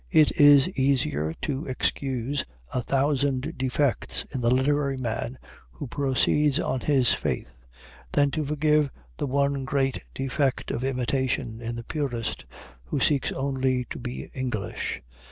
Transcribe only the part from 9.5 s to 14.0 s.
great defect of imitation in the purist who seeks only to